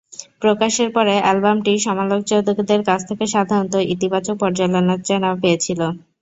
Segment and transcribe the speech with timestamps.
[0.41, 5.81] প্রকাশের পরে, অ্যালবামটি সমালোচকদের কাছ থেকে সাধারণত ইতিবাচক পর্যালোচনা পেয়েছিল।